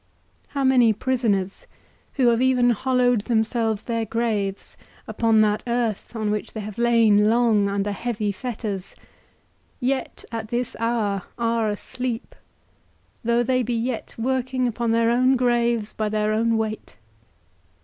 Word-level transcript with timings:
How 0.47 0.63
many 0.63 0.93
prisoners, 0.93 1.67
who 2.13 2.29
have 2.29 2.41
even 2.41 2.71
hollowed 2.71 3.21
themselves 3.25 3.83
their 3.83 4.03
graves 4.03 4.75
upon 5.07 5.41
that 5.41 5.61
earth 5.67 6.15
on 6.15 6.31
which 6.31 6.53
they 6.53 6.59
have 6.61 6.79
lain 6.79 7.29
long 7.29 7.69
under 7.69 7.91
heavy 7.91 8.31
fetters, 8.31 8.95
yet 9.79 10.25
at 10.31 10.47
this 10.47 10.75
hour 10.79 11.21
are 11.37 11.69
asleep, 11.69 12.33
though 13.23 13.43
they 13.43 13.61
be 13.61 13.75
yet 13.75 14.15
working 14.17 14.67
upon 14.67 14.89
their 14.89 15.11
own 15.11 15.35
graves 15.35 15.93
by 15.93 16.09
their 16.09 16.33
own 16.33 16.57
weight? 16.57 16.95